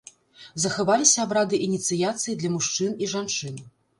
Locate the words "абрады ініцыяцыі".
1.27-2.35